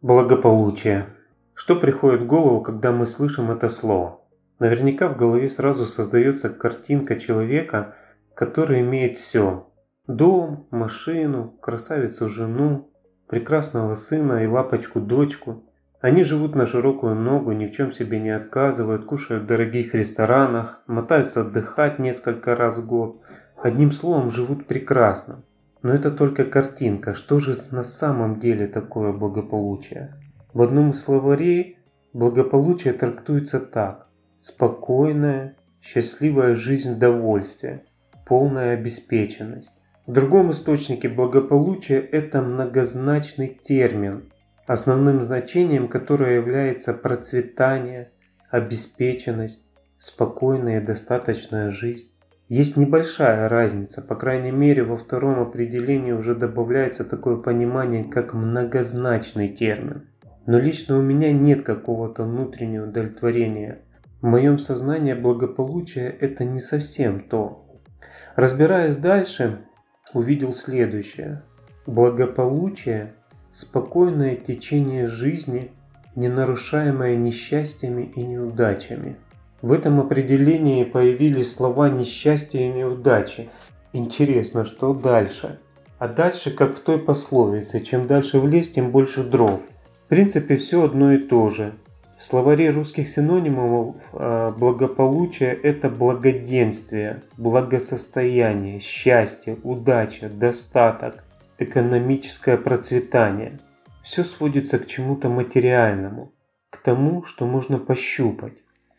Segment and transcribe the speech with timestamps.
[0.00, 1.08] Благополучие.
[1.54, 4.20] Что приходит в голову, когда мы слышим это слово?
[4.60, 7.96] Наверняка в голове сразу создается картинка человека,
[8.32, 9.66] который имеет все.
[10.06, 12.92] Дом, машину, красавицу жену,
[13.26, 15.64] прекрасного сына и лапочку дочку.
[16.00, 20.80] Они живут на широкую ногу, ни в чем себе не отказывают, кушают в дорогих ресторанах,
[20.86, 23.20] мотаются отдыхать несколько раз в год.
[23.60, 25.42] Одним словом, живут прекрасно.
[25.82, 27.14] Но это только картинка.
[27.14, 30.14] Что же на самом деле такое благополучие?
[30.52, 31.76] В одном из словарей
[32.12, 34.08] благополучие трактуется так.
[34.38, 36.98] Спокойная, счастливая жизнь в
[38.26, 39.72] полная обеспеченность.
[40.06, 44.32] В другом источнике благополучие– это многозначный термин,
[44.66, 48.10] основным значением которого является процветание,
[48.50, 49.62] обеспеченность,
[49.98, 52.10] спокойная и достаточная жизнь.
[52.48, 59.48] Есть небольшая разница, по крайней мере во втором определении уже добавляется такое понимание, как многозначный
[59.48, 60.08] термин.
[60.46, 63.80] Но лично у меня нет какого-то внутреннего удовлетворения.
[64.22, 67.66] В моем сознании благополучие это не совсем то.
[68.34, 69.58] Разбираясь дальше,
[70.14, 71.42] увидел следующее.
[71.84, 73.12] Благополучие–
[73.50, 75.70] спокойное течение жизни,
[76.16, 79.18] не нарушаемое несчастьями и неудачами–
[79.60, 83.48] в этом определении появились слова несчастья и неудачи.
[83.92, 85.58] Интересно, что дальше?
[85.98, 89.60] А дальше, как в той пословице, чем дальше в лес, тем больше дров.
[90.04, 91.74] В принципе, все одно и то же.
[92.16, 101.24] В словаре русских синонимов а, благополучие– это благоденствие, благосостояние, счастье, удача, достаток,
[101.58, 103.58] экономическое процветание.
[104.02, 106.32] Все сводится к чему-то материальному,
[106.70, 108.54] к тому, что можно пощупать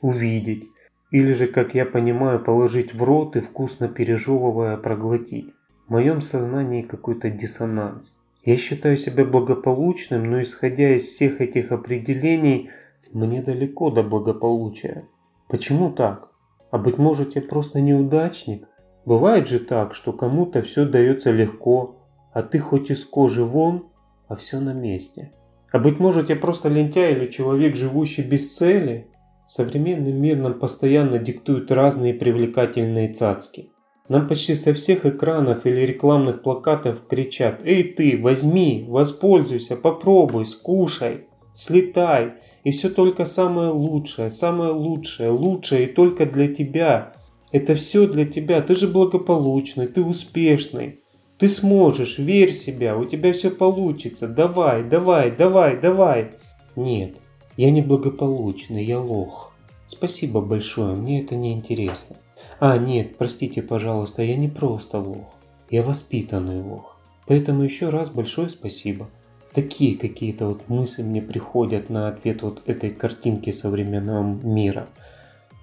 [0.00, 0.68] увидеть,
[1.10, 5.52] или же, как я понимаю, положить в рот и вкусно пережевывая проглотить.
[5.86, 8.16] В моем сознании какой-то диссонанс.
[8.44, 12.70] Я считаю себя благополучным, но исходя из всех этих определений,
[13.12, 15.04] мне далеко до благополучия.
[15.48, 16.30] Почему так?
[16.70, 18.66] А быть может я просто неудачник?
[19.04, 21.96] Бывает же так, что кому-то все дается легко,
[22.32, 23.88] а ты хоть из кожи вон,
[24.28, 25.32] а все на месте.
[25.72, 29.09] А быть может я просто лентяй или человек, живущий без цели?
[29.52, 33.72] Современный мир нам постоянно диктуют разные привлекательные цацки.
[34.08, 41.26] Нам почти со всех экранов или рекламных плакатов кричат «Эй ты, возьми, воспользуйся, попробуй, скушай,
[41.52, 42.34] слетай».
[42.62, 47.14] И все только самое лучшее, самое лучшее, лучшее и только для тебя.
[47.50, 51.00] Это все для тебя, ты же благополучный, ты успешный.
[51.38, 54.28] Ты сможешь, верь в себя, у тебя все получится.
[54.28, 56.34] Давай, давай, давай, давай.
[56.76, 57.16] Нет,
[57.56, 59.52] я не благополучный, я лох.
[59.86, 62.16] Спасибо большое, мне это не интересно.
[62.58, 65.34] А, нет, простите, пожалуйста, я не просто лох.
[65.70, 66.98] Я воспитанный лох.
[67.26, 69.08] Поэтому еще раз большое спасибо.
[69.52, 74.88] Такие какие-то вот мысли мне приходят на ответ вот этой картинки современного мира.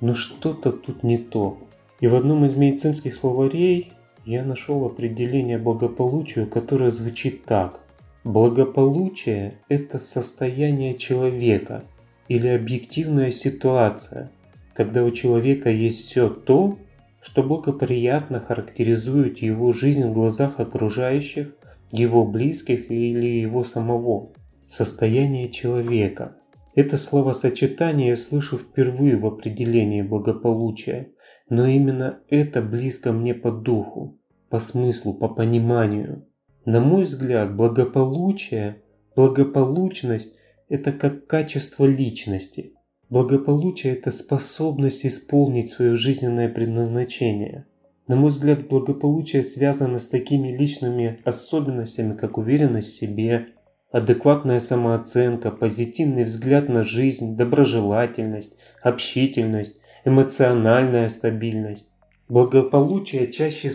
[0.00, 1.58] Но что-то тут не то.
[2.00, 3.92] И в одном из медицинских словарей
[4.24, 7.80] я нашел определение благополучию, которое звучит так.
[8.24, 11.84] Благополучие– это состояние человека
[12.28, 14.30] или объективная ситуация,
[14.74, 16.78] когда у человека есть все то,
[17.22, 21.56] что благоприятно характеризует его жизнь в глазах окружающих,
[21.92, 24.32] его близких или его самого.
[24.66, 26.36] Состояние человека.
[26.74, 31.08] Это словосочетание я слышу впервые в определении благополучия,
[31.48, 34.18] но именно это близко мне по духу,
[34.50, 36.26] по смыслу, по пониманию.
[36.66, 38.82] На мой взгляд, благополучие,
[39.16, 40.34] благополучность–
[40.68, 42.74] это как качество личности.
[43.08, 47.66] Благополучие– это способность исполнить свое жизненное предназначение.
[48.08, 53.46] На мой взгляд, благополучие связано с такими личными особенностями, как уверенность в себе,
[53.90, 61.88] адекватная самооценка, позитивный взгляд на жизнь, доброжелательность, общительность, эмоциональная стабильность.
[62.28, 63.70] Благополучие чаще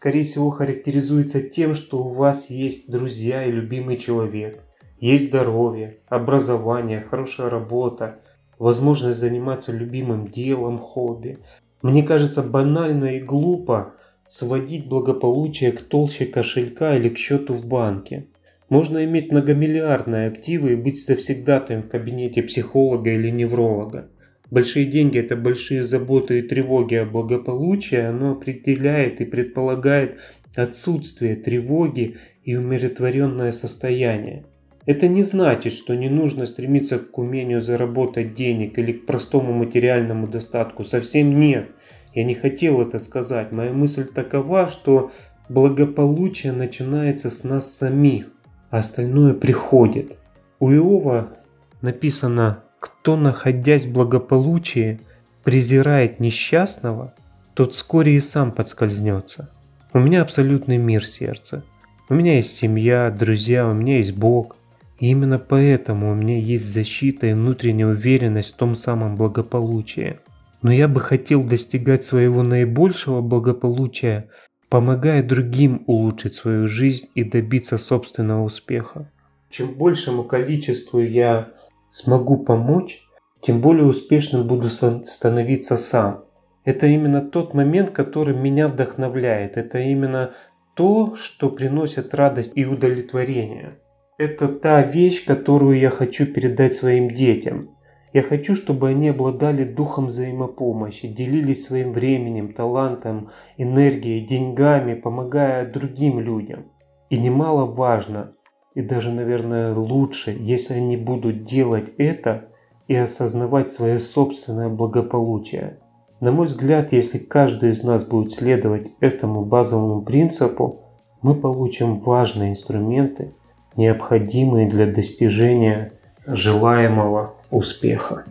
[0.00, 4.62] скорее всего, характеризуется тем, что у вас есть друзья и любимый человек,
[4.98, 8.20] есть здоровье, образование, хорошая работа,
[8.58, 11.40] возможность заниматься любимым делом, хобби.
[11.82, 13.92] Мне кажется банально и глупо
[14.26, 18.26] сводить благополучие к толще кошелька или к счету в банке.
[18.70, 24.08] Можно иметь многомиллиардные активы и быть завсегдатаем в кабинете психолога или невролога.
[24.50, 30.18] Большие деньги– это большие заботы и тревоги о благополучии, оно определяет и предполагает
[30.56, 34.44] отсутствие тревоги и умиротворенное состояние.
[34.86, 40.26] Это не значит, что не нужно стремиться к умению заработать денег или к простому материальному
[40.26, 40.82] достатку.
[40.82, 41.68] Совсем нет.
[42.12, 43.52] Я не хотел это сказать.
[43.52, 45.12] Моя мысль такова, что
[45.48, 48.26] благополучие начинается с нас самих,
[48.70, 50.18] а остальное приходит.
[50.58, 51.36] У Иова
[51.82, 55.00] написано, кто, находясь в благополучии,
[55.44, 57.14] презирает несчастного,
[57.54, 59.50] тот вскоре и сам подскользнется.
[59.92, 61.62] У меня абсолютный мир сердца.
[62.08, 64.56] У меня есть семья, друзья, у меня есть Бог.
[64.98, 70.18] И именно поэтому у меня есть защита и внутренняя уверенность в том самом благополучии.
[70.62, 74.28] Но я бы хотел достигать своего наибольшего благополучия,
[74.68, 79.10] помогая другим улучшить свою жизнь и добиться собственного успеха.
[79.48, 81.48] Чем большему количеству я
[81.90, 83.02] смогу помочь,
[83.40, 86.24] тем более успешным буду становиться сам.
[86.64, 89.56] Это именно тот момент, который меня вдохновляет.
[89.56, 90.32] Это именно
[90.74, 93.78] то, что приносит радость и удовлетворение.
[94.18, 97.70] Это та вещь, которую я хочу передать своим детям.
[98.12, 106.18] Я хочу, чтобы они обладали духом взаимопомощи, делились своим временем, талантом, энергией, деньгами, помогая другим
[106.20, 106.66] людям.
[107.08, 108.34] И немаловажно,
[108.74, 112.44] и даже, наверное, лучше, если они будут делать это
[112.88, 115.78] и осознавать свое собственное благополучие.
[116.20, 120.80] На мой взгляд, если каждый из нас будет следовать этому базовому принципу,
[121.22, 123.32] мы получим важные инструменты,
[123.76, 125.92] необходимые для достижения
[126.26, 128.24] желаемого успеха.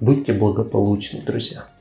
[0.00, 1.73] Будьте благополучны, друзья!